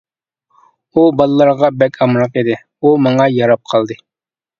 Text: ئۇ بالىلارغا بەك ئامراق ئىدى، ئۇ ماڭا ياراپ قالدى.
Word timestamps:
ئۇ 0.93 1.01
بالىلارغا 1.19 1.69
بەك 1.81 1.99
ئامراق 2.05 2.39
ئىدى، 2.43 2.57
ئۇ 2.81 2.95
ماڭا 3.09 3.29
ياراپ 3.35 3.63
قالدى. 3.75 3.99